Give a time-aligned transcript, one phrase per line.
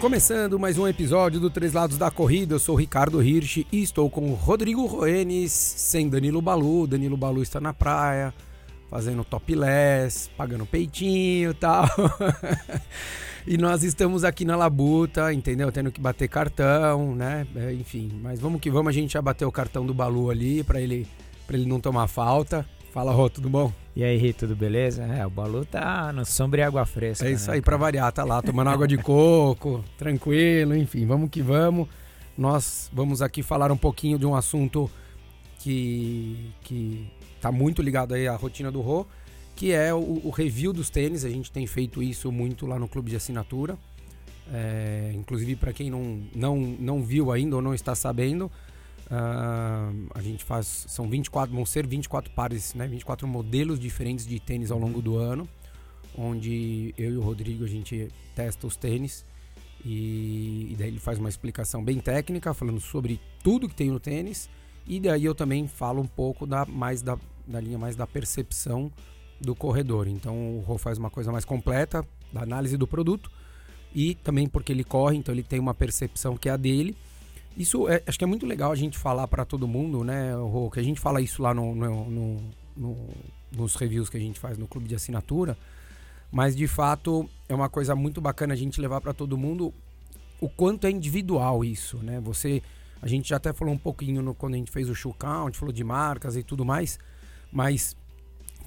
[0.00, 4.10] Começando mais um episódio do Três Lados da Corrida, eu sou Ricardo Hirsch e estou
[4.10, 6.86] com Rodrigo Roenes, sem Danilo Balu.
[6.86, 8.34] Danilo Balu está na praia,
[8.90, 11.86] fazendo topless, pagando peitinho e tal.
[13.46, 15.72] e nós estamos aqui na labuta, entendeu?
[15.72, 17.46] Tendo que bater cartão, né?
[17.56, 20.62] É, enfim, mas vamos que vamos, a gente já bateu o cartão do Balu ali
[20.62, 21.06] para ele,
[21.46, 22.66] pra ele não tomar falta.
[22.92, 23.72] Fala, Rô, tudo bom?
[23.94, 25.04] E aí, Ri, tudo beleza?
[25.04, 27.26] É, o Balu tá no sombra e água fresca.
[27.26, 31.30] É isso né, aí, pra variar, tá lá tomando água de coco, tranquilo, enfim, vamos
[31.30, 31.88] que vamos.
[32.36, 34.90] Nós vamos aqui falar um pouquinho de um assunto
[35.58, 37.10] que, que
[37.40, 39.06] tá muito ligado aí à rotina do Rô,
[39.56, 41.24] que é o, o review dos tênis.
[41.24, 43.78] A gente tem feito isso muito lá no clube de assinatura.
[44.52, 48.50] É, inclusive, para quem não, não, não viu ainda ou não está sabendo,
[49.10, 50.86] Uh, a gente faz.
[50.88, 52.86] São 24, vão ser 24 pares, né?
[52.86, 55.48] 24 modelos diferentes de tênis ao longo do ano.
[56.16, 59.24] Onde eu e o Rodrigo a gente testa os tênis.
[59.84, 63.98] E, e daí ele faz uma explicação bem técnica, falando sobre tudo que tem no
[63.98, 64.48] tênis.
[64.86, 68.92] E daí eu também falo um pouco da, mais da, da linha mais da percepção
[69.40, 70.06] do corredor.
[70.06, 73.30] Então o Rô faz uma coisa mais completa da análise do produto.
[73.94, 76.96] E também porque ele corre, então ele tem uma percepção que é a dele
[77.56, 80.70] isso é, acho que é muito legal a gente falar para todo mundo, né, Rô,
[80.70, 82.42] que a gente fala isso lá no, no, no,
[82.76, 83.08] no,
[83.52, 85.56] nos reviews que a gente faz no clube de assinatura,
[86.30, 89.74] mas de fato é uma coisa muito bacana a gente levar para todo mundo
[90.40, 92.18] o quanto é individual isso, né?
[92.20, 92.62] Você,
[93.02, 95.58] a gente já até falou um pouquinho no, quando a gente fez o show count,
[95.58, 96.98] falou de marcas e tudo mais,
[97.52, 97.96] mas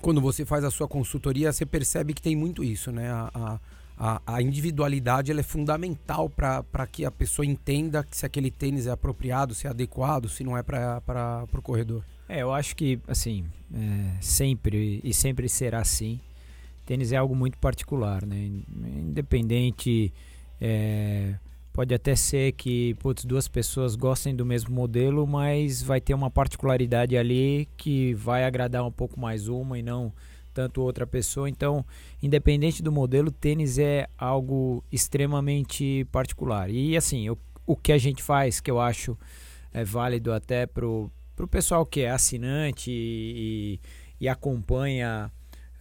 [0.03, 3.09] quando você faz a sua consultoria, você percebe que tem muito isso, né?
[3.09, 3.59] A,
[3.97, 8.91] a, a, individualidade ela é fundamental para que a pessoa entenda se aquele tênis é
[8.91, 12.03] apropriado, se é adequado, se não é para o corredor.
[12.27, 16.19] É, eu acho que, assim, é, sempre e sempre será assim.
[16.85, 18.35] Tênis é algo muito particular, né?
[18.75, 20.13] Independente.
[20.59, 21.35] É,
[21.73, 26.29] pode até ser que putz, duas pessoas gostem do mesmo modelo, mas vai ter uma
[26.29, 30.13] particularidade ali que vai agradar um pouco mais uma e não
[30.53, 31.49] tanto outra pessoa.
[31.49, 31.83] Então,
[32.21, 36.69] independente do modelo, tênis é algo extremamente particular.
[36.69, 39.17] E assim, o, o que a gente faz, que eu acho
[39.73, 43.79] é válido até pro, pro pessoal que é assinante e,
[44.21, 45.31] e acompanha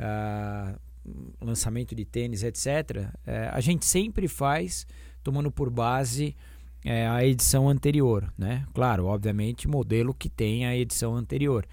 [0.01, 0.81] uh,
[1.41, 4.87] lançamento de tênis, etc., é, a gente sempre faz
[5.23, 6.35] tomando por base
[6.85, 8.67] é, a edição anterior, né?
[8.75, 11.67] Claro, obviamente, modelo que tem a edição anterior.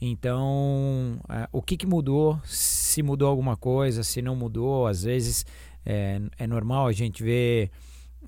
[0.00, 2.40] Então, é, o que, que mudou?
[2.44, 5.46] Se mudou alguma coisa, se não mudou, às vezes
[5.84, 7.70] é, é normal a gente ver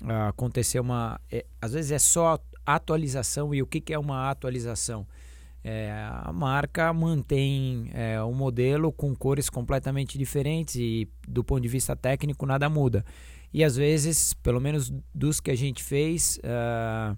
[0.01, 1.19] uh, acontecer uma.
[1.31, 5.05] É, às vezes é só atualização, e o que, que é uma atualização?
[5.61, 11.67] É, a marca mantém é, um modelo com cores completamente diferentes e, do ponto de
[11.67, 13.03] vista técnico, nada muda.
[13.53, 17.17] E às vezes, pelo menos dos que a gente fez, uh,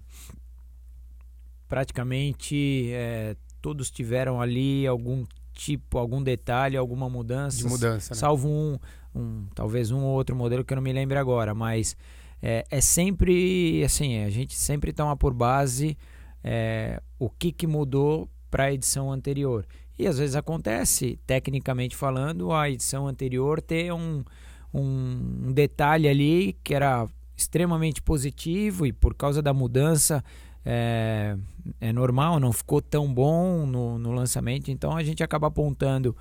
[1.68, 7.58] praticamente é, todos tiveram ali algum tipo, algum detalhe, alguma mudança.
[7.58, 8.18] De mudança, né?
[8.18, 8.78] Salvo um,
[9.14, 11.96] um, talvez um ou outro modelo que eu não me lembro agora, mas
[12.42, 15.96] é, é sempre assim, a gente sempre toma por base
[16.42, 19.66] é, o que, que mudou para a edição anterior.
[19.98, 24.24] E às vezes acontece, tecnicamente falando, a edição anterior ter um,
[24.72, 27.06] um, detalhe ali que era
[27.36, 30.22] extremamente positivo e por causa da mudança
[30.64, 31.36] é,
[31.80, 36.16] é normal, não ficou tão bom no, no lançamento, então a gente acaba apontando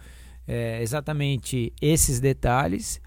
[0.47, 2.99] é, exatamente esses detalhes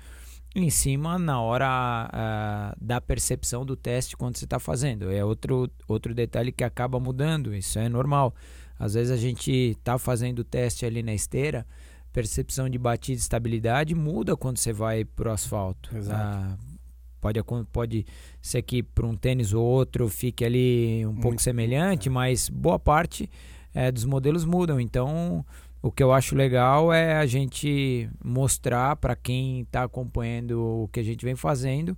[0.54, 5.10] em cima na hora uh, da percepção do teste quando você está fazendo.
[5.10, 8.32] É outro, outro detalhe que acaba mudando, isso é normal.
[8.78, 11.66] Às vezes a gente está fazendo o teste ali na esteira,
[12.14, 15.90] percepção de batida e estabilidade muda quando você vai para o asfalto.
[15.92, 16.74] Uh,
[17.20, 17.42] Pode,
[17.72, 18.06] pode
[18.42, 22.12] ser que para um tênis ou outro fique ali um Muito pouco semelhante, é.
[22.12, 23.30] mas boa parte
[23.72, 24.78] é, dos modelos mudam.
[24.78, 25.42] Então,
[25.80, 31.00] o que eu acho legal é a gente mostrar para quem está acompanhando o que
[31.00, 31.96] a gente vem fazendo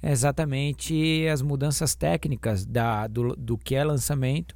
[0.00, 4.54] exatamente as mudanças técnicas da, do, do que é lançamento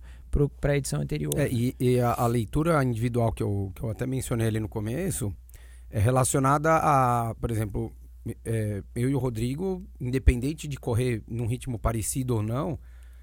[0.61, 1.32] para a edição anterior.
[1.37, 4.69] É, e, e a, a, leitura individual que eu, que eu até mencionei ali no
[4.69, 5.34] começo
[5.90, 7.93] é relacionada a, por exemplo,
[8.44, 12.79] é, eu e o Rodrigo, independente de correr num ritmo parecido ou não,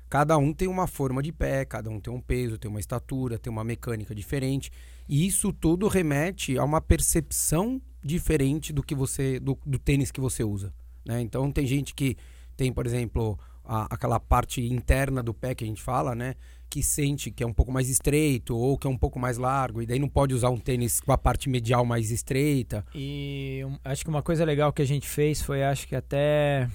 [0.09, 3.39] cada um tem uma forma de pé, cada um tem um peso, tem uma estatura,
[3.39, 4.71] tem uma mecânica diferente.
[5.07, 10.21] E isso tudo remete a uma percepção diferente do que você do, do tênis que
[10.21, 10.73] você usa.
[11.05, 11.21] Né?
[11.21, 12.15] Então tem gente que
[12.55, 16.35] tem, por exemplo, a, aquela parte interna do pé que a gente fala, né?
[16.69, 19.81] Que sente que é um pouco mais estreito ou que é um pouco mais largo,
[19.81, 22.85] e daí não pode usar um tênis com a parte medial mais estreita.
[22.93, 26.69] E um, acho que uma coisa legal que a gente fez foi, acho que até.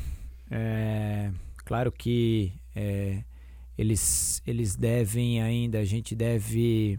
[0.50, 1.30] É,
[1.64, 3.22] claro que é,
[3.76, 6.98] eles, eles devem ainda, a gente deve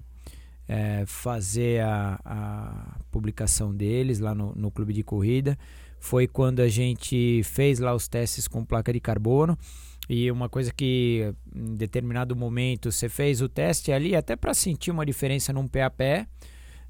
[0.67, 5.57] é, fazer a, a, publicação deles lá no, no clube de corrida.
[5.99, 9.57] Foi quando a gente fez lá os testes com placa de carbono.
[10.07, 14.91] E uma coisa que em determinado momento você fez o teste ali, até para sentir
[14.91, 16.27] uma diferença num pé a pé,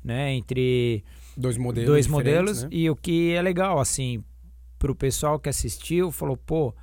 [0.03, 1.03] né, entre
[1.35, 2.69] dois modelos, dois modelos né?
[2.71, 4.23] e o que é legal assim
[4.77, 6.75] para o pessoal que assistiu falou pô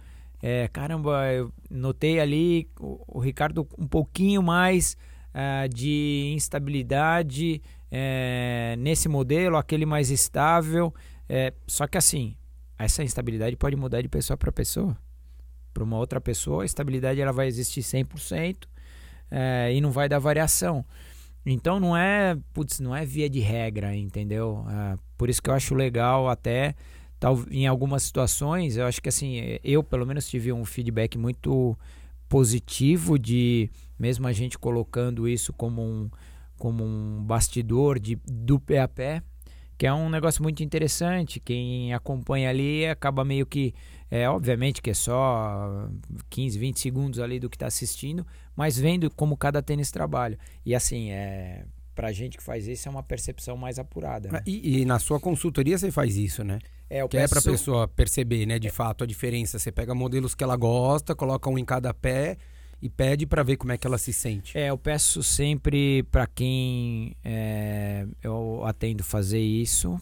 [0.42, 4.96] é, caramba eu notei ali o, o Ricardo um pouquinho mais
[5.32, 7.62] uh, de instabilidade
[7.94, 10.94] é, nesse modelo, aquele mais estável.
[11.28, 12.34] É, só que assim,
[12.78, 14.96] essa instabilidade pode mudar de pessoa para pessoa.
[15.72, 18.64] Para uma outra pessoa, a estabilidade ela vai existir 100%
[19.30, 20.84] é, e não vai dar variação.
[21.44, 24.64] Então não é, putz, não é via de regra, entendeu?
[24.68, 26.74] É, por isso que eu acho legal até
[27.18, 31.78] tal, em algumas situações, eu acho que assim, eu pelo menos tive um feedback muito
[32.28, 36.10] positivo de mesmo a gente colocando isso como um,
[36.58, 39.22] como um bastidor de, do pé a pé,
[39.78, 41.38] que é um negócio muito interessante.
[41.38, 43.74] Quem acompanha ali acaba meio que,
[44.14, 45.88] é, obviamente que é só
[46.28, 50.38] 15, 20 segundos ali do que está assistindo, mas vendo como cada tênis trabalha.
[50.66, 51.64] E assim, é,
[51.94, 54.30] pra gente que faz isso é uma percepção mais apurada.
[54.30, 54.42] Né?
[54.46, 56.58] E, e, na sua consultoria você faz isso, né?
[56.90, 57.24] É, que peço...
[57.24, 59.58] é pra pessoa perceber, né, de fato, a diferença.
[59.58, 62.36] Você pega modelos que ela gosta, coloca um em cada pé
[62.82, 64.58] e pede para ver como é que ela se sente.
[64.58, 69.98] É, eu peço sempre para quem é, eu atendo fazer isso,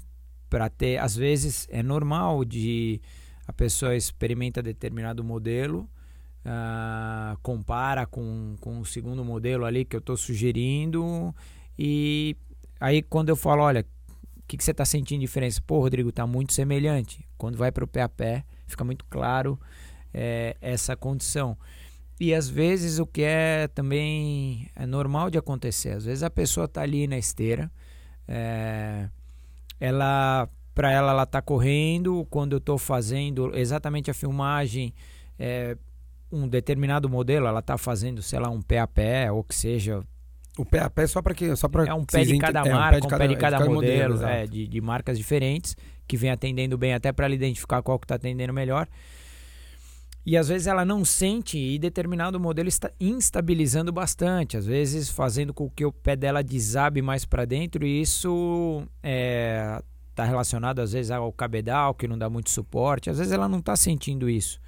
[0.49, 3.01] para ter, às vezes é normal de
[3.51, 5.89] a pessoa experimenta determinado modelo,
[6.45, 11.35] uh, compara com, com o segundo modelo ali que eu estou sugerindo
[11.79, 12.37] e
[12.79, 13.85] aí quando eu falo, olha,
[14.51, 15.63] que, que você está sentindo diferença?
[15.65, 17.25] Pô, Rodrigo, está muito semelhante.
[17.39, 19.61] Quando vai para o pé a pé, fica muito claro
[20.13, 21.57] é, essa condição.
[22.19, 26.65] E às vezes o que é também é normal de acontecer, às vezes a pessoa
[26.65, 27.71] está ali na esteira,
[28.27, 29.09] é,
[29.79, 34.95] ela para ela ela está correndo, quando eu estou fazendo exatamente a filmagem,
[35.39, 35.77] é,
[36.31, 40.03] um determinado modelo, ela está fazendo, sei lá, um pé a pé, ou que seja,
[40.57, 42.99] o pé a pé só para que só para é um pé de cada marca,
[42.99, 45.17] é, um pé de cada, um pé de cada, modelo, modelo é, de, de, marcas
[45.17, 45.77] diferentes
[46.07, 48.89] que vem atendendo bem até para ela identificar qual que está atendendo melhor.
[50.25, 55.55] E às vezes ela não sente e determinado modelo está instabilizando bastante, às vezes fazendo
[55.55, 59.83] com que o pé dela desabe mais para dentro e isso é,
[60.21, 63.59] tá relacionado às vezes ao cabedal que não dá muito suporte, às vezes ela não
[63.59, 64.61] está sentindo isso.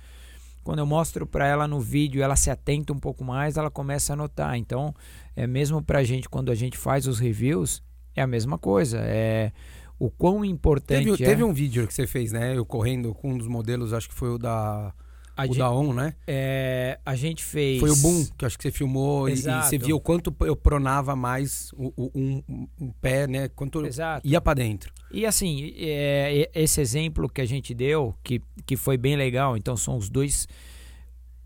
[0.64, 4.12] Quando eu mostro para ela no vídeo, ela se atenta um pouco mais, ela começa
[4.12, 4.56] a notar.
[4.56, 4.94] Então,
[5.34, 7.82] é mesmo para a gente quando a gente faz os reviews,
[8.14, 8.98] é a mesma coisa.
[9.00, 9.52] É
[9.98, 11.26] o quão importante teve, é...
[11.26, 12.56] teve um vídeo que você fez, né?
[12.56, 14.94] Eu correndo com um dos modelos, acho que foi o da
[15.36, 16.14] a o gente, da ON, né?
[16.26, 17.80] É, a gente fez.
[17.80, 20.54] Foi o Boom, que acho que você filmou e, e, você viu o quanto eu
[20.54, 22.42] pronava mais o, o um,
[22.80, 23.48] um, pé, né?
[23.48, 24.26] Quanto Exato.
[24.26, 24.92] ia para dentro.
[25.10, 29.76] E assim, é, esse exemplo que a gente deu, que, que foi bem legal, então
[29.76, 30.46] são os dois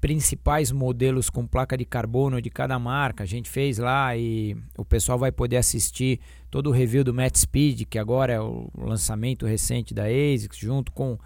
[0.01, 3.25] principais modelos com placa de carbono de cada marca.
[3.25, 7.37] A gente fez lá e o pessoal vai poder assistir todo o review do Matt
[7.37, 11.19] Speed, que agora é o lançamento recente da ASICS, junto com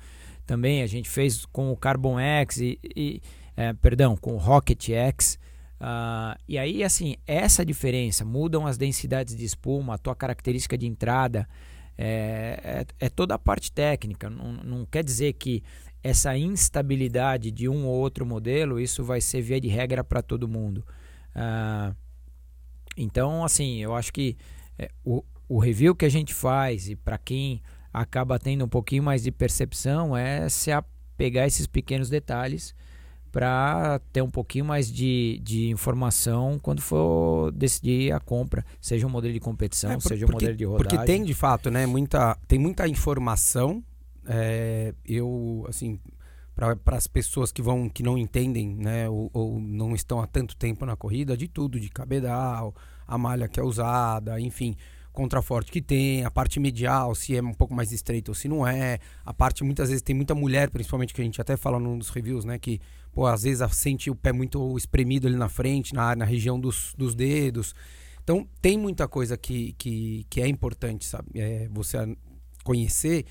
[0.51, 3.23] também a gente fez com o Carbon X e, e
[3.57, 5.39] é, perdão, com o Rocket X.
[5.81, 10.89] Uh, e aí, assim, essa diferença mudam as densidades de espuma, a tua característica de
[10.89, 11.49] entrada,
[11.97, 14.29] é, é, é toda a parte técnica.
[14.29, 15.63] Não, não, quer dizer que
[16.03, 20.49] essa instabilidade de um ou outro modelo, isso vai ser via de regra para todo
[20.49, 20.85] mundo.
[21.31, 21.95] Uh,
[22.97, 24.37] então, assim, eu acho que
[24.77, 27.63] é, o, o review que a gente faz e para quem
[27.93, 30.71] acaba tendo um pouquinho mais de percepção é se
[31.17, 32.75] pegar esses pequenos detalhes
[33.31, 39.11] para ter um pouquinho mais de, de informação quando for decidir a compra, seja um
[39.11, 40.89] modelo de competição, é, por, seja um porque, modelo de rodagem.
[40.89, 43.85] Porque tem de fato, né, muita, tem muita informação.
[44.27, 46.01] É, eu, assim,
[46.55, 50.57] para as pessoas que vão que não entendem, né, ou, ou, não estão há tanto
[50.57, 52.75] tempo na corrida, de tudo, de cabedal,
[53.07, 54.77] a malha que é usada, enfim
[55.21, 58.67] contraforte que tem, a parte medial, se é um pouco mais estreita ou se não
[58.67, 58.99] é.
[59.25, 62.09] A parte, muitas vezes, tem muita mulher, principalmente, que a gente até fala num dos
[62.09, 62.59] reviews, né?
[62.59, 62.81] Que,
[63.13, 66.95] pô, às vezes sente o pé muito espremido ali na frente, na, na região dos,
[66.97, 67.75] dos dedos.
[68.25, 71.29] Então, tem muita coisa que, que, que é importante, sabe?
[71.35, 71.99] É, você
[72.65, 73.27] conhecer.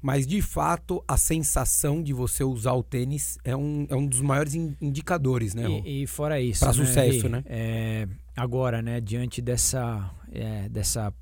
[0.00, 4.20] mas de fato a sensação de você usar o tênis é um, é um dos
[4.20, 5.66] maiores indicadores, né?
[5.84, 7.42] E, e fora isso, para né, sucesso, né?
[7.46, 11.12] É, agora, né, diante dessa é, dessa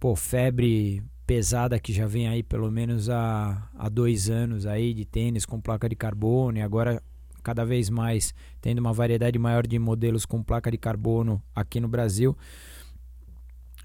[0.00, 5.04] pô, febre pesada que já vem aí pelo menos há, há dois anos aí de
[5.04, 7.00] tênis com placa de carbono e agora
[7.42, 11.86] cada vez mais tendo uma variedade maior de modelos com placa de carbono aqui no
[11.86, 12.36] Brasil.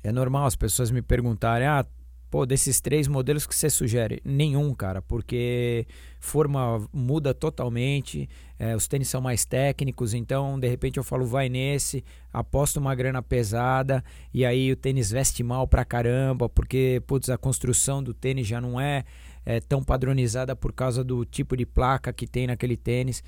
[0.04, 1.86] É normal as pessoas me perguntarem: ah,
[2.36, 4.22] Pô, desses três modelos que você sugere?
[4.26, 5.88] Nenhum, cara, porque
[6.20, 8.28] forma muda totalmente,
[8.60, 12.94] é, os tênis são mais técnicos, então de repente eu falo, vai nesse, aposto uma
[12.94, 18.14] grana pesada, e aí o tênis veste mal pra caramba, porque putz, a construção do
[18.14, 19.06] tênis já não é,
[19.46, 23.24] é tão padronizada por causa do tipo de placa que tem naquele tênis.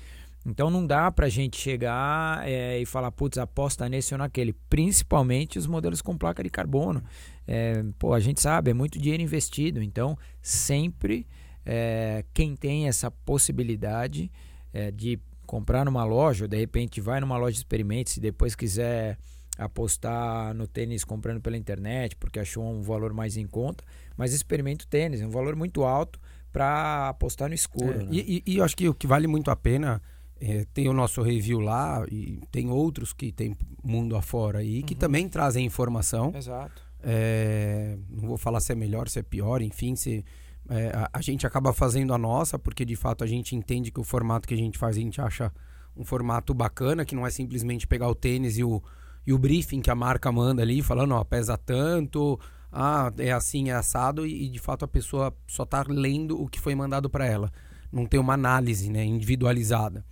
[0.46, 4.54] Então não dá para gente chegar é, e falar, putz, aposta nesse ou naquele.
[4.70, 7.02] Principalmente os modelos com placa de carbono.
[7.50, 9.82] É, pô, a gente sabe, é muito dinheiro investido.
[9.82, 11.26] Então sempre
[11.64, 14.30] é, quem tem essa possibilidade
[14.72, 18.54] é, de comprar numa loja, ou de repente vai numa loja de experimentos, se depois
[18.54, 19.18] quiser
[19.56, 23.82] apostar no tênis comprando pela internet, porque achou um valor mais em conta,
[24.16, 26.20] mas experimenta o tênis, é um valor muito alto
[26.52, 28.00] para apostar no escuro.
[28.00, 28.08] É, né?
[28.10, 30.00] e, e, e eu acho que o que vale muito a pena
[30.40, 34.94] é, tem o nosso review lá e tem outros que tem mundo afora aí que
[34.94, 35.00] uhum.
[35.00, 36.32] também trazem informação.
[36.34, 36.87] Exato.
[37.10, 40.22] É, não vou falar se é melhor, se é pior, enfim, se
[40.68, 43.98] é, a, a, gente acaba fazendo a nossa porque de fato a gente entende que
[43.98, 45.50] o formato que a gente faz a gente acha
[45.96, 48.82] um formato bacana que não é simplesmente pegar o tênis e o,
[49.26, 52.38] e o briefing que a marca manda ali falando ó pesa tanto,
[52.70, 56.46] ah é assim é assado e, e de fato a pessoa só está lendo o
[56.46, 57.50] que foi mandado para ela,
[57.90, 60.04] não tem uma análise né, individualizada.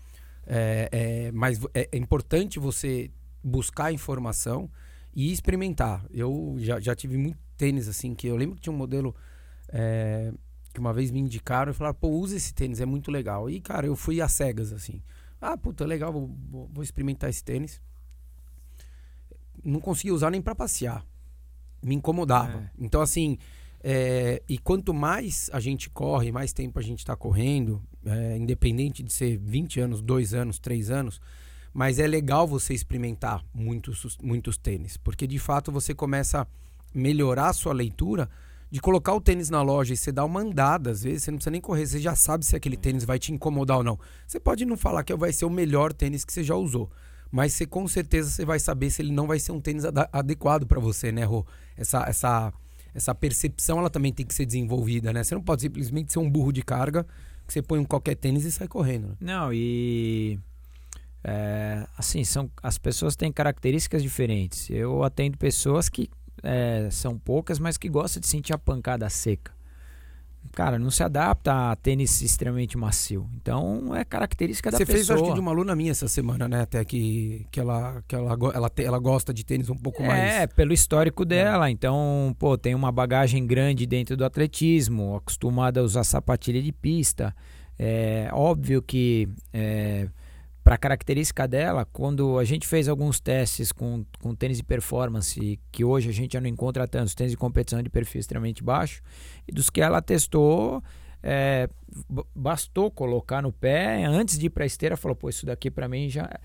[0.46, 3.10] É, é, mas é, é, importante você
[3.44, 4.70] buscar informação
[5.16, 6.04] e experimentar.
[6.10, 9.16] Eu já, já tive muito tênis assim, que eu lembro que tinha um modelo
[9.70, 10.30] é,
[10.74, 13.48] que uma vez me indicaram e falaram, pô, usa esse tênis, é muito legal.
[13.48, 15.02] E, cara, eu fui às cegas, assim.
[15.40, 16.28] Ah, puta, legal, vou,
[16.70, 17.80] vou, experimentar esse tênis.
[19.64, 21.02] Não conseguia usar nem para passear.
[21.82, 22.58] Me incomodava.
[22.58, 22.70] É.
[22.78, 23.38] Então, assim,
[23.82, 29.02] é, e quanto mais a gente corre, mais tempo a gente está correndo, é, independente
[29.02, 31.20] de ser 20 anos, 2 anos, 3 anos,
[31.76, 36.46] mas é legal você experimentar muitos, muitos tênis, porque de fato você começa a
[36.94, 38.30] melhorar a sua leitura
[38.70, 41.36] de colocar o tênis na loja e você dá uma andada, às vezes você não
[41.36, 44.00] precisa nem correr, você já sabe se aquele tênis vai te incomodar ou não.
[44.26, 46.90] Você pode não falar que vai ser o melhor tênis que você já usou,
[47.30, 50.66] mas você com certeza você vai saber se ele não vai ser um tênis adequado
[50.66, 51.44] para você, né, Rô?
[51.76, 52.54] Essa, essa
[52.94, 55.22] essa percepção ela também tem que ser desenvolvida, né?
[55.22, 57.06] Você não pode simplesmente ser um burro de carga
[57.46, 59.08] que você põe um qualquer tênis e sai correndo.
[59.08, 59.16] Né?
[59.20, 60.40] Não, e
[61.28, 64.70] é, assim, são, as pessoas têm características diferentes.
[64.70, 66.08] Eu atendo pessoas que
[66.42, 69.56] é, são poucas, mas que gostam de sentir a pancada seca
[70.52, 73.28] cara, não se adapta a tênis extremamente macio.
[73.34, 75.02] Então é característica da Você pessoa.
[75.02, 76.62] Você fez, acho que de uma aluna minha essa semana, né?
[76.62, 80.22] Até que, que, ela, que ela, ela, ela gosta de tênis um pouco é, mais.
[80.22, 81.26] É, pelo histórico é.
[81.26, 81.68] dela.
[81.68, 81.70] É.
[81.70, 87.34] Então, pô, tem uma bagagem grande dentro do atletismo, acostumada a usar sapatilha de pista.
[87.78, 89.28] É óbvio que.
[89.52, 90.08] É,
[90.66, 95.60] para a característica dela, quando a gente fez alguns testes com, com tênis de performance,
[95.70, 99.00] que hoje a gente já não encontra tantos, tênis de competição de perfil extremamente baixo,
[99.46, 100.82] e dos que ela testou,
[101.22, 101.68] é,
[102.34, 105.86] bastou colocar no pé, antes de ir para a esteira, falou, pô, isso daqui para
[105.86, 106.40] mim já é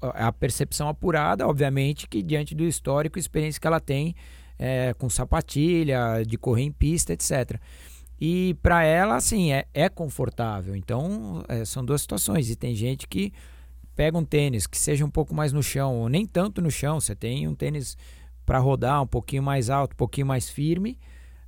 [0.00, 4.14] a percepção apurada, obviamente, que diante do histórico e experiência que ela tem
[4.58, 7.60] é, com sapatilha, de correr em pista, etc.
[8.18, 10.74] E para ela, assim, é, é confortável.
[10.74, 12.48] Então, é, são duas situações.
[12.48, 13.34] E tem gente que
[13.96, 17.00] pega um tênis que seja um pouco mais no chão, ou nem tanto no chão,
[17.00, 17.96] você tem um tênis
[18.44, 20.98] para rodar um pouquinho mais alto, um pouquinho mais firme,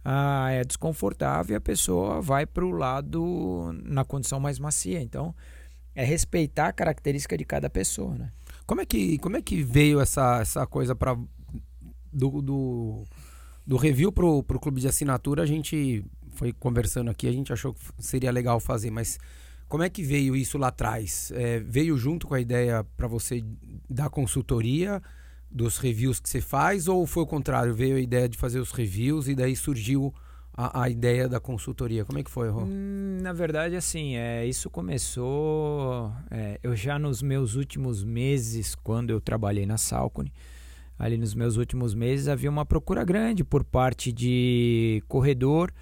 [0.04, 5.00] ah, é desconfortável e a pessoa vai para o lado na condição mais macia.
[5.00, 5.34] Então,
[5.94, 8.32] é respeitar a característica de cada pessoa, né?
[8.66, 11.16] Como é que, como é que veio essa, essa coisa para
[12.12, 13.04] do, do,
[13.66, 15.42] do review pro, pro clube de assinatura?
[15.42, 19.18] A gente foi conversando aqui, a gente achou que seria legal fazer, mas
[19.68, 21.30] como é que veio isso lá atrás?
[21.34, 23.44] É, veio junto com a ideia para você
[23.88, 25.02] da consultoria,
[25.50, 27.74] dos reviews que você faz, ou foi o contrário?
[27.74, 30.14] Veio a ideia de fazer os reviews e daí surgiu
[30.56, 32.04] a, a ideia da consultoria?
[32.04, 32.62] Como é que foi, Rô?
[32.62, 36.12] Hum, na verdade, assim, é, isso começou.
[36.30, 40.32] É, eu já nos meus últimos meses, quando eu trabalhei na Salcone,
[40.98, 45.72] ali nos meus últimos meses, havia uma procura grande por parte de corredor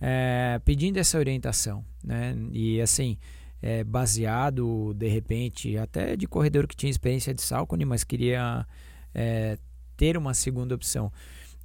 [0.00, 2.36] é, pedindo essa orientação, né?
[2.52, 3.16] E assim,
[3.62, 8.66] é, baseado de repente até de corredor que tinha experiência de Salcone, mas queria
[9.14, 9.58] é,
[9.96, 11.12] ter uma segunda opção.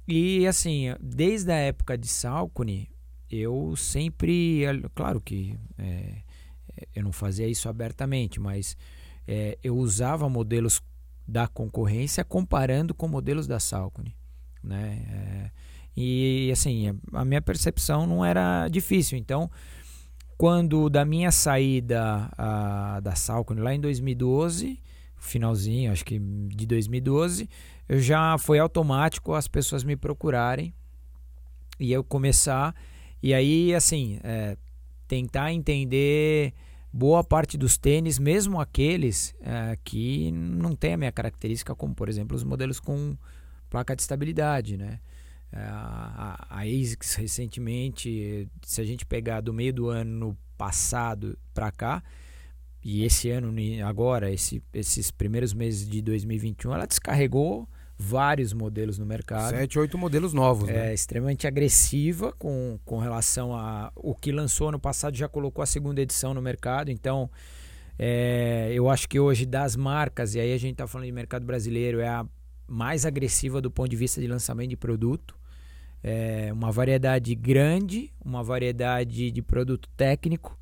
[0.08, 2.88] E assim, desde a época de Salcone,
[3.30, 4.62] eu sempre,
[4.94, 6.22] claro que é,
[6.94, 8.76] eu não fazia isso abertamente, mas
[9.26, 10.82] é, eu usava modelos
[11.26, 14.16] da concorrência comparando com modelos da Salcone,
[14.64, 15.52] né?
[15.96, 19.18] E assim, a minha percepção não era difícil.
[19.18, 19.50] Então,
[20.36, 24.78] quando da minha saída a, da Salcone lá em 2012,
[25.18, 27.48] finalzinho, acho que de 2012,
[27.88, 30.72] eu já foi automático as pessoas me procurarem
[31.78, 32.74] e eu começar
[33.22, 34.56] e aí assim é,
[35.06, 36.54] tentar entender
[36.92, 42.08] boa parte dos tênis, mesmo aqueles é, que não tem a minha característica, como por
[42.08, 43.16] exemplo os modelos com
[43.68, 45.00] placa de estabilidade, né?
[45.52, 51.72] É, a, a ASICS recentemente, se a gente pegar do meio do ano passado para
[51.72, 52.02] cá,
[52.82, 53.54] e esse ano
[53.86, 57.68] agora, esse, esses primeiros meses de 2021, ela descarregou
[58.00, 59.50] vários modelos no mercado.
[59.50, 60.94] Sete, oito modelos novos, é, né?
[60.94, 66.00] extremamente agressiva com, com relação a o que lançou no passado já colocou a segunda
[66.00, 66.90] edição no mercado.
[66.90, 67.30] Então,
[67.98, 71.44] é, eu acho que hoje das marcas e aí a gente está falando de mercado
[71.44, 72.26] brasileiro é a
[72.66, 75.38] mais agressiva do ponto de vista de lançamento de produto.
[76.02, 80.58] É uma variedade grande, uma variedade de produto técnico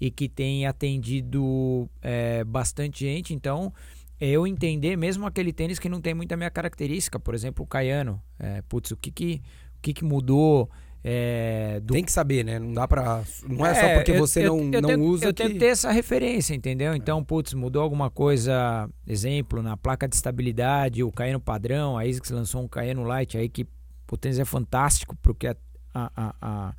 [0.00, 3.34] e que tem atendido é, bastante gente.
[3.34, 3.72] Então,
[4.18, 8.20] eu entender mesmo aquele tênis que não tem muita minha característica, por exemplo, o Caiano.
[8.38, 9.42] É, putz, o que que,
[9.76, 10.70] o que, que mudou?
[11.02, 11.94] É, do...
[11.94, 12.58] Tem que saber, né?
[12.58, 13.22] Não dá pra.
[13.48, 15.24] Não é, é só porque eu, você eu, não, eu, não tenho, usa.
[15.24, 15.42] Eu que...
[15.42, 16.94] tenho que ter essa referência, entendeu?
[16.94, 22.30] Então, putz, mudou alguma coisa, exemplo, na placa de estabilidade, o Caiano padrão, a ASICS
[22.30, 23.66] lançou um Caiano Light aí que
[24.14, 25.56] o tênis é fantástico, porque a,
[25.94, 26.74] a, a,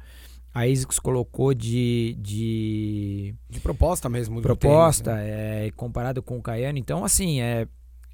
[0.54, 3.36] a ASICS colocou de, de.
[3.50, 4.42] De proposta mesmo.
[4.42, 5.68] proposta, tênis, né?
[5.68, 6.80] é, comparado com o Cayenne.
[6.80, 7.68] Então, assim, é,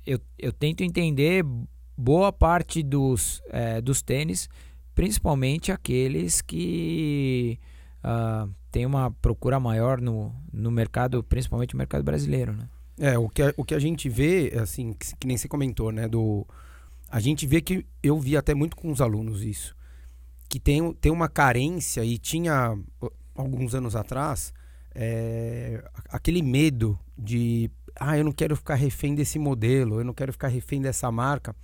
[0.05, 1.43] eu, eu tento entender
[1.97, 4.47] boa parte dos, é, dos tênis,
[4.93, 7.59] principalmente aqueles que
[8.03, 12.69] uh, têm uma procura maior no, no mercado, principalmente no mercado brasileiro, né?
[12.99, 15.91] É, o que, a, o que a gente vê, assim, que, que nem você comentou,
[15.91, 16.47] né, do...
[17.09, 19.77] A gente vê que eu vi até muito com os alunos isso
[20.49, 22.77] que tem, tem uma carência e tinha
[23.35, 24.53] alguns anos atrás
[24.95, 30.31] é, aquele medo de ah, eu não quero ficar refém desse modelo, eu não quero
[30.31, 31.55] ficar refém dessa marca,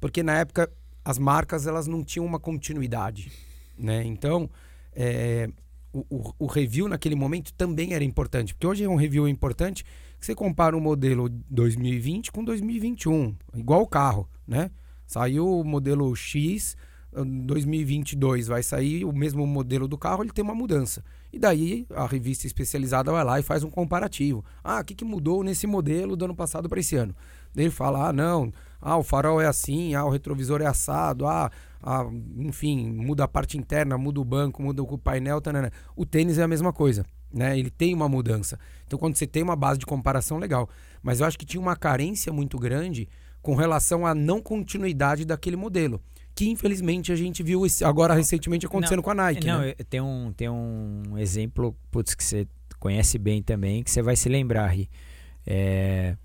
[0.00, 0.70] porque na época
[1.04, 3.30] as marcas elas não tinham uma continuidade,
[3.76, 4.04] né?
[4.04, 4.48] Então
[4.92, 5.48] é,
[5.92, 9.84] o, o, o, review naquele momento também era importante, porque hoje é um review importante
[10.18, 14.70] que você compara um modelo 2020 com 2021, igual o carro, né?
[15.10, 16.76] Saiu o modelo X
[17.12, 21.02] 2022 vai sair o mesmo modelo do carro, ele tem uma mudança.
[21.32, 24.44] E daí a revista especializada vai lá e faz um comparativo.
[24.62, 27.12] Ah, o que, que mudou nesse modelo do ano passado para esse ano?
[27.56, 31.50] Ele fala: ah, não, ah, o farol é assim, ah, o retrovisor é assado, ah,
[31.82, 35.40] ah enfim, muda a parte interna, muda o banco, muda o painel.
[35.40, 35.72] Tanana.
[35.96, 37.04] O tênis é a mesma coisa.
[37.32, 37.58] Né?
[37.58, 38.58] Ele tem uma mudança.
[38.86, 40.68] Então, quando você tem uma base de comparação, legal.
[41.02, 43.08] Mas eu acho que tinha uma carência muito grande
[43.42, 46.00] com relação à não continuidade daquele modelo
[46.34, 49.46] que infelizmente a gente viu agora recentemente acontecendo não, com a Nike.
[49.46, 49.74] Não, né?
[49.90, 52.48] tem, um, tem um exemplo putz, que você
[52.78, 54.74] conhece bem também, que você vai se lembrar.
[55.46, 56.16] É,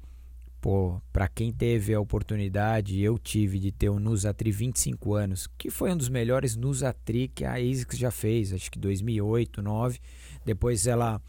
[0.61, 5.69] pô, para quem teve a oportunidade, eu tive de ter o Nusatri 25 anos, que
[5.69, 9.99] foi um dos melhores Nusatri que a ASICS já fez, acho que 2008, 2009.
[10.45, 11.21] Depois ela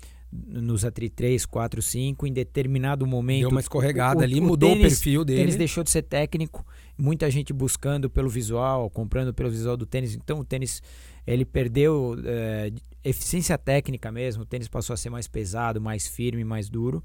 [0.47, 3.41] nos Atri 3, 4, 5, em determinado momento.
[3.41, 5.41] Deu uma escorregada o, ali, o mudou tênis, o perfil dele.
[5.41, 6.65] O tênis deixou de ser técnico,
[6.97, 10.15] muita gente buscando pelo visual, comprando pelo visual do tênis.
[10.15, 10.83] Então o tênis
[11.27, 12.73] ele perdeu é,
[13.03, 17.03] eficiência técnica mesmo, o tênis passou a ser mais pesado, mais firme, mais duro.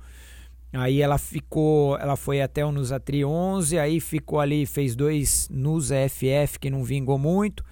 [0.74, 5.50] Aí ela ficou, ela foi até o Nusa Tri 11, aí ficou ali, fez dois
[5.52, 7.64] Nusa FF que não vingou muito.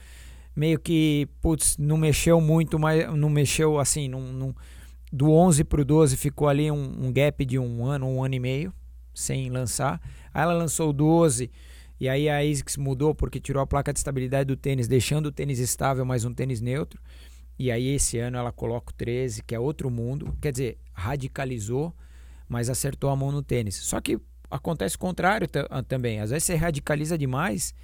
[0.54, 4.56] Meio que, putz, não mexeu muito, mas não mexeu assim, não, não
[5.12, 8.36] do 11 para o 12 ficou ali um, um, gap de um ano, um ano
[8.36, 8.74] e meio,
[9.14, 10.00] sem lançar.
[10.34, 11.50] Aí ela lançou o 12
[12.00, 15.32] e aí a ASICS mudou porque tirou a placa de estabilidade do tênis, deixando o
[15.32, 17.02] tênis estável, mas um tênis neutro.
[17.58, 20.38] E aí esse ano ela coloca o 13, que é outro mundo.
[20.42, 21.94] Quer dizer, radicalizou,
[22.48, 23.76] mas acertou a mão no tênis.
[23.76, 24.18] Só que
[24.50, 26.22] acontece o contrário ah, também.
[26.22, 27.76] Às vezes você radicaliza demais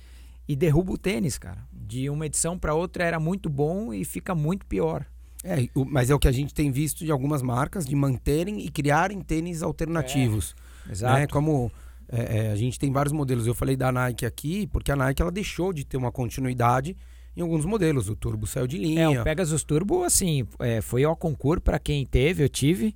[0.47, 1.67] e derruba o tênis, cara.
[1.73, 5.05] De uma edição para outra era muito bom e fica muito pior.
[5.45, 8.69] É, mas é o que a gente tem visto de algumas marcas de manterem e
[8.69, 10.55] criarem tênis alternativos.
[10.87, 11.19] É, exato.
[11.19, 11.27] Né?
[11.27, 11.71] Como
[12.09, 13.45] é, é, a gente tem vários modelos.
[13.45, 16.97] Eu falei da Nike aqui, porque a Nike ela deixou de ter uma continuidade
[17.37, 18.09] em alguns modelos.
[18.09, 19.03] O Turbo saiu de linha.
[19.03, 22.95] É, o Pegasus Turbo, assim, é, foi ao concurso para quem teve, eu tive.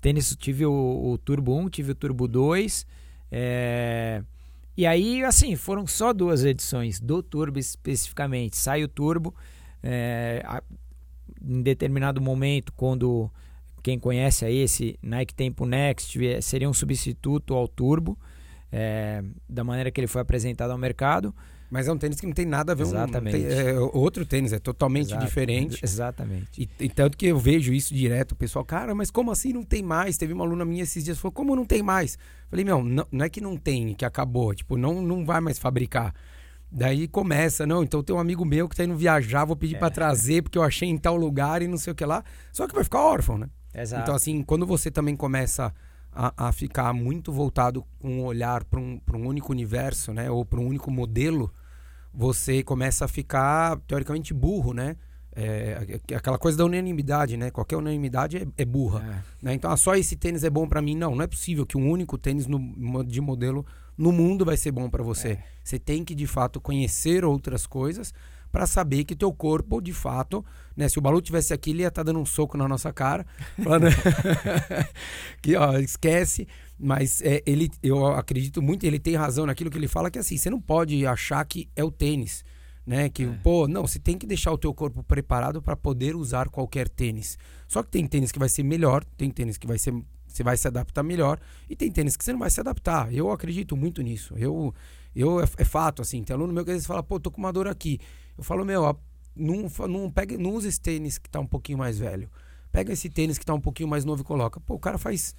[0.00, 2.86] Tênis, tive o, o, Turbo 1, tive o Turbo 2.
[3.30, 4.22] É...
[4.76, 8.56] E aí, assim, foram só duas edições do Turbo especificamente.
[8.56, 9.34] Sai o Turbo.
[9.82, 10.42] É,
[11.40, 13.30] em determinado momento, quando
[13.82, 18.18] quem conhece aí esse Nike Tempo Next seria um substituto ao Turbo,
[18.70, 21.34] é, da maneira que ele foi apresentado ao mercado.
[21.72, 23.38] Mas é um tênis que não tem nada a ver Exatamente.
[23.38, 25.24] Um, é outro tênis, é totalmente Exato.
[25.24, 25.80] diferente.
[25.82, 26.62] Exatamente.
[26.62, 29.62] E, e, tanto que eu vejo isso direto, o pessoal, cara, mas como assim não
[29.62, 30.18] tem mais?
[30.18, 32.18] Teve uma aluna minha esses dias falou, como não tem mais?
[32.50, 35.58] Falei, meu, não, não é que não tem, que acabou, tipo, não, não vai mais
[35.58, 36.14] fabricar.
[36.74, 39.78] Daí começa, não, então tem um amigo meu que tá indo viajar, vou pedir é.
[39.78, 42.24] para trazer, porque eu achei em tal lugar e não sei o que lá.
[42.50, 43.46] Só que vai ficar órfão, né?
[43.74, 44.02] Exato.
[44.02, 45.70] Então, assim, quando você também começa
[46.10, 50.30] a, a ficar muito voltado com um olhar para um, um único universo, né?
[50.30, 51.52] Ou para um único modelo,
[52.12, 54.96] você começa a ficar, teoricamente, burro, né?
[55.34, 57.50] É, aquela coisa da unanimidade, né?
[57.50, 59.22] Qualquer unanimidade é, é burra.
[59.42, 59.46] É.
[59.46, 59.54] Né?
[59.54, 60.96] Então, ah, só esse tênis é bom para mim.
[60.96, 64.72] Não, não é possível que um único tênis no, de modelo no mundo vai ser
[64.72, 65.28] bom para você.
[65.28, 65.44] É.
[65.62, 68.12] Você tem que, de fato, conhecer outras coisas
[68.52, 70.44] para saber que teu corpo, de fato,
[70.76, 70.86] né?
[70.88, 73.26] Se o Balu tivesse aqui, ele ia estar tá dando um soco na nossa cara,
[73.64, 73.86] falando
[75.40, 76.46] que, ó, esquece.
[76.78, 80.36] Mas é, ele, eu acredito muito, ele tem razão naquilo que ele fala, que assim,
[80.36, 82.44] você não pode achar que é o tênis,
[82.86, 83.08] né?
[83.08, 83.38] Que, é.
[83.42, 87.38] pô, não, você tem que deixar o teu corpo preparado para poder usar qualquer tênis.
[87.66, 89.94] Só que tem tênis que vai ser melhor, tem tênis que vai ser
[90.32, 93.12] você vai se adaptar melhor e tem tênis que você não vai se adaptar.
[93.12, 94.34] Eu acredito muito nisso.
[94.36, 94.74] Eu
[95.14, 97.38] eu é, é fato assim, tem aluno meu que às vezes fala, pô, tô com
[97.38, 97.98] uma dor aqui.
[98.36, 98.98] Eu falo, meu,
[99.36, 102.30] não, não, pega, não usa esse tênis que tá um pouquinho mais velho.
[102.70, 104.58] Pega esse tênis que tá um pouquinho mais novo e coloca.
[104.60, 105.34] Pô, o cara faz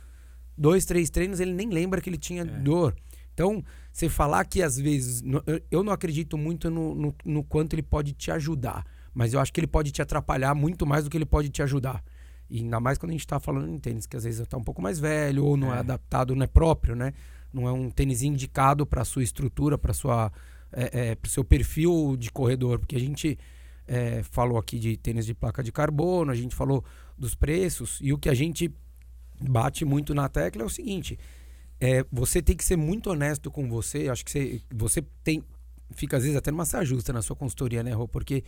[0.57, 2.45] dois, três treinos, ele nem lembra que ele tinha é.
[2.45, 2.95] dor.
[3.33, 5.23] Então, você falar que às vezes.
[5.71, 8.85] Eu não acredito muito no, no, no, quanto ele pode te ajudar.
[9.13, 11.61] Mas eu acho que ele pode te atrapalhar muito mais do que ele pode te
[11.63, 12.03] ajudar.
[12.53, 14.63] E ainda mais quando a gente está falando em tênis, que às vezes está um
[14.63, 15.77] pouco mais velho, ou não é.
[15.77, 17.11] é adaptado, não é próprio, né?
[17.51, 20.31] Não é um tênis indicado para sua estrutura, para sua
[20.71, 23.39] é, é, para o seu perfil de corredor, porque a gente
[23.87, 26.85] é, falou aqui de tênis de placa de carbono, a gente falou
[27.17, 28.71] dos preços, e o que a gente
[29.41, 31.17] bate muito na tecla é o seguinte:
[31.79, 34.09] é, você tem que ser muito honesto com você.
[34.09, 35.43] Acho que você, você tem.
[35.95, 38.07] Fica às vezes até numa saia justa na sua consultoria, né, Rô?
[38.07, 38.43] Porque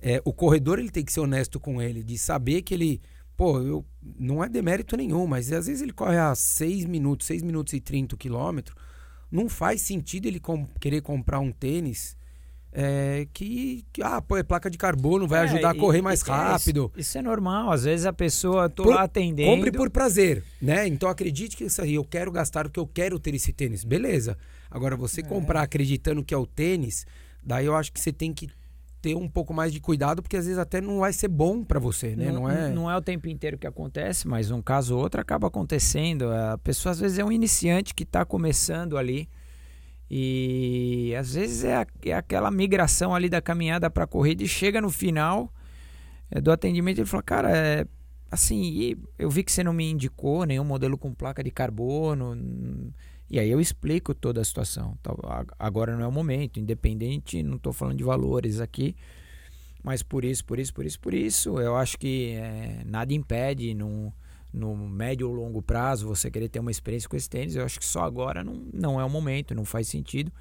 [0.00, 3.00] é, o corredor ele tem que ser honesto com ele, de saber que ele.
[3.38, 3.84] Pô, eu,
[4.18, 7.80] não é demérito nenhum, mas às vezes ele corre a 6 minutos, 6 minutos e
[7.80, 8.76] 30 quilômetros
[9.30, 12.16] não faz sentido ele com, querer comprar um tênis
[12.72, 16.20] é, que, que, ah, pô, é placa de carbono, vai é, ajudar a correr mais
[16.20, 16.90] rápido.
[16.94, 19.50] Isso, isso, é normal, às vezes a pessoa, tô por, lá atendendo...
[19.50, 20.86] Compre por prazer, né?
[20.86, 23.84] Então acredite que isso aí, eu quero gastar o que eu quero ter esse tênis,
[23.84, 24.36] beleza.
[24.70, 25.24] Agora, você é.
[25.24, 27.06] comprar acreditando que é o tênis,
[27.42, 28.50] daí eu acho que você tem que
[29.00, 31.78] ter um pouco mais de cuidado, porque às vezes até não vai ser bom para
[31.78, 32.32] você, né?
[32.32, 32.68] Não, não, é...
[32.70, 36.30] não é o tempo inteiro que acontece, mas um caso ou outro acaba acontecendo.
[36.32, 39.28] A pessoa às vezes é um iniciante que está começando ali
[40.10, 44.48] e às vezes é, a, é aquela migração ali da caminhada para a corrida e
[44.48, 45.52] chega no final
[46.30, 47.86] é, do atendimento e ele fala, cara, é,
[48.30, 52.34] assim, eu vi que você não me indicou nenhum modelo com placa de carbono.
[53.30, 54.98] E aí eu explico toda a situação.
[55.58, 58.96] Agora não é o momento, independente, não estou falando de valores aqui,
[59.82, 63.74] mas por isso, por isso, por isso, por isso, eu acho que é, nada impede
[63.74, 64.12] no,
[64.52, 67.54] no médio ou longo prazo você querer ter uma experiência com esse tênis.
[67.54, 70.32] Eu acho que só agora não, não é o momento, não faz sentido.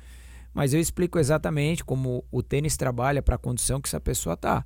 [0.54, 4.66] Mas eu explico exatamente como o tênis trabalha para a condição que essa pessoa está.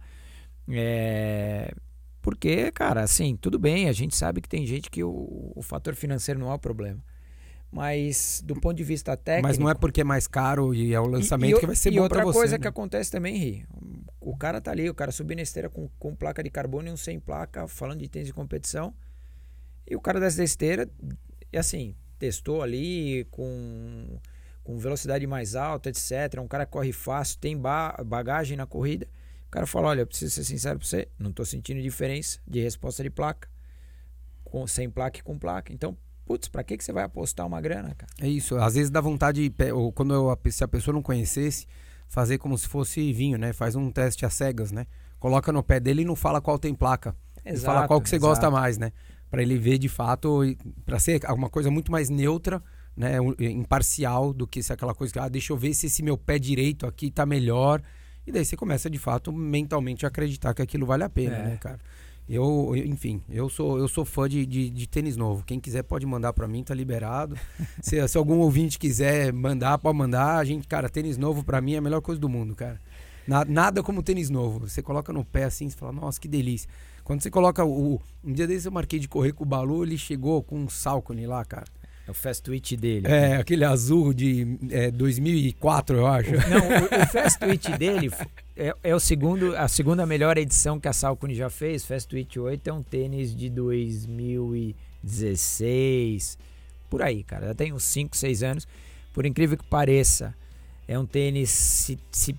[0.69, 1.73] É,
[2.21, 5.95] porque, cara, assim, tudo bem, a gente sabe que tem gente que o, o fator
[5.95, 7.03] financeiro não é o problema.
[7.71, 9.47] Mas do ponto de vista técnico.
[9.47, 11.91] Mas não é porque é mais caro e é o lançamento e, que vai ser
[11.91, 12.23] bom para você.
[12.23, 12.61] E outra coisa né?
[12.61, 13.65] que acontece também, Ri.
[14.19, 16.91] O cara tá ali, o cara subindo na esteira com, com placa de carbono e
[16.91, 18.93] um sem placa, falando de tênis de competição.
[19.87, 20.89] E o cara dessa esteira,
[21.51, 24.19] e assim, testou ali com,
[24.63, 26.39] com velocidade mais alta, etc.
[26.39, 29.07] Um cara corre fácil, tem ba bagagem na corrida.
[29.47, 32.61] O cara fala: Olha, eu preciso ser sincero pra você, não tô sentindo diferença de
[32.61, 33.49] resposta de placa.
[34.43, 35.73] Com, sem placa e com placa.
[35.73, 35.97] Então,
[36.31, 38.11] putz, pra que, que você vai apostar uma grana, cara?
[38.21, 38.55] É isso.
[38.55, 41.67] Às vezes dá vontade, ou quando eu, se a pessoa não conhecesse,
[42.07, 43.51] fazer como se fosse vinho, né?
[43.51, 44.85] Faz um teste às cegas, né?
[45.19, 47.13] Coloca no pé dele e não fala qual tem placa.
[47.45, 48.29] Exato, fala qual que você exato.
[48.29, 48.93] gosta mais, né?
[49.29, 50.39] Para ele ver de fato,
[50.85, 52.63] para ser alguma coisa muito mais neutra,
[52.95, 53.17] né?
[53.39, 56.39] Imparcial do que se aquela coisa que, ah, deixa eu ver se esse meu pé
[56.39, 57.81] direito aqui tá melhor.
[58.25, 61.43] E daí você começa de fato mentalmente a acreditar que aquilo vale a pena, é.
[61.43, 61.79] né, cara?
[62.33, 65.43] Eu, enfim, eu sou, eu sou fã de, de, de tênis novo.
[65.43, 67.35] Quem quiser pode mandar para mim, tá liberado.
[67.83, 70.37] se, se algum ouvinte quiser mandar, pode mandar.
[70.37, 72.79] A gente, cara, tênis novo para mim é a melhor coisa do mundo, cara.
[73.27, 74.65] Na, nada como tênis novo.
[74.65, 76.69] Você coloca no pé assim, você fala, nossa, que delícia.
[77.03, 77.99] Quando você coloca o.
[78.23, 81.27] Um dia desse eu marquei de correr com o Balu, ele chegou com um Salcone
[81.27, 81.65] lá, cara.
[82.11, 83.07] É o Fast Twitch dele.
[83.07, 86.31] É, aquele azul de é, 2004, eu acho.
[86.31, 86.43] Não, o,
[87.03, 88.11] o Fast Twitch dele
[88.55, 91.85] é, é, o segundo, a segunda melhor edição que a Salcone já fez.
[91.85, 96.37] Fast Twitch 8 é um tênis de 2016,
[96.89, 97.47] por aí, cara.
[97.47, 98.67] Já tem uns 5, 6 anos.
[99.13, 100.35] Por incrível que pareça,
[100.87, 102.35] é um tênis, se, se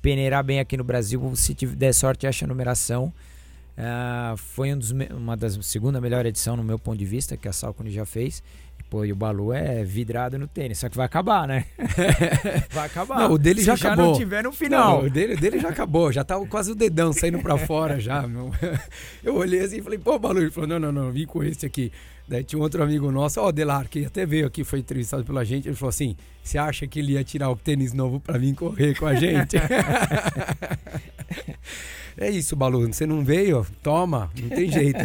[0.00, 3.12] peneirar bem aqui no Brasil, se der sorte, acha a numeração.
[3.76, 7.46] Uh, foi um dos, uma das segunda melhor edição no meu ponto de vista que
[7.46, 8.42] a Salcone já fez.
[8.96, 11.66] Pô, e o Balu é vidrado no tênis, só que vai acabar, né?
[12.72, 13.18] vai acabar.
[13.18, 14.06] Não, o dele já Se acabou.
[14.06, 15.02] já não tiver no final.
[15.02, 18.00] Não, o dele, o dele já acabou, já tá quase o dedão saindo pra fora
[18.00, 18.50] já, meu.
[19.22, 21.66] Eu olhei assim e falei, pô, Balu, ele falou, não, não, não, vim com esse
[21.66, 21.92] aqui.
[22.26, 25.26] Daí tinha um outro amigo nosso, ó, oh, Delar, que até veio aqui, foi entrevistado
[25.26, 28.38] pela gente, ele falou assim, você acha que ele ia tirar o tênis novo pra
[28.38, 29.58] vir correr com a gente?
[32.16, 33.66] é isso, Balu, você não veio?
[33.82, 35.04] Toma, não tem jeito.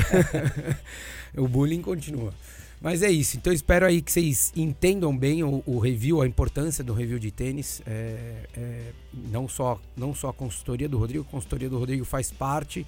[1.36, 2.34] o bullying continua.
[2.81, 3.37] Mas é isso.
[3.37, 7.29] Então espero aí que vocês entendam bem o, o review, a importância do review de
[7.29, 7.81] tênis.
[7.85, 12.31] É, é, não, só, não só a consultoria do Rodrigo, a consultoria do Rodrigo faz
[12.31, 12.85] parte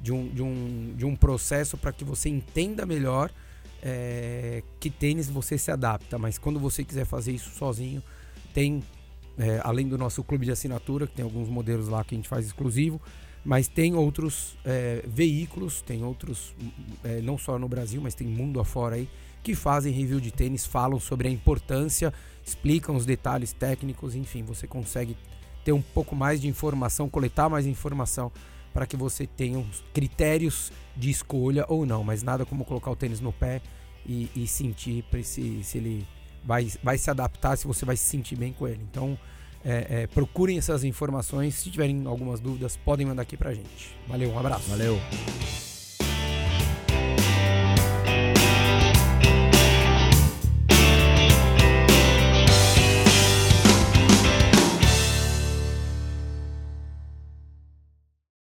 [0.00, 3.30] de um, de um, de um processo para que você entenda melhor
[3.82, 6.18] é, que tênis você se adapta.
[6.18, 8.02] Mas quando você quiser fazer isso sozinho,
[8.54, 8.82] tem,
[9.36, 12.28] é, além do nosso clube de assinatura, que tem alguns modelos lá que a gente
[12.30, 12.98] faz exclusivo,
[13.44, 16.54] mas tem outros é, veículos, tem outros,
[17.04, 19.06] é, não só no Brasil, mas tem mundo afora aí
[19.44, 22.12] que fazem review de tênis, falam sobre a importância,
[22.44, 25.16] explicam os detalhes técnicos, enfim, você consegue
[25.64, 28.32] ter um pouco mais de informação, coletar mais informação
[28.72, 33.20] para que você tenha critérios de escolha ou não, mas nada como colocar o tênis
[33.20, 33.60] no pé
[34.04, 36.06] e, e sentir se, se ele
[36.44, 38.82] vai, vai se adaptar, se você vai se sentir bem com ele.
[38.90, 39.18] Então,
[39.64, 41.54] é, é, procurem essas informações.
[41.54, 43.94] Se tiverem algumas dúvidas, podem mandar aqui pra gente.
[44.08, 44.68] Valeu, um abraço.
[44.68, 44.98] Valeu.